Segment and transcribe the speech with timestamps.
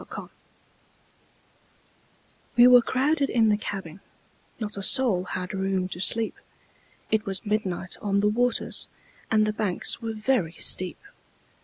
[0.15, 0.31] Field]
[2.57, 3.99] WE were crowded in the cabin,
[4.59, 6.39] Not a soul had room to sleep;
[7.11, 8.87] It was midnight on the waters,
[9.29, 10.97] And the banks were very steep.